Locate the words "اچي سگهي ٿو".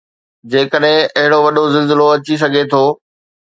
2.15-2.83